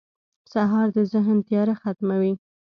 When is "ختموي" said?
1.81-2.33